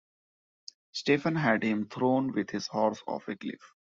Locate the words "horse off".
2.65-3.27